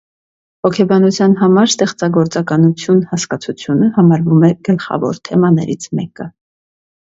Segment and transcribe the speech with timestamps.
[0.67, 6.31] Հոգեբանության համար ստեղծագործականություն հասկացությունը համարվում է գլխավոր թեմաներից մեկը։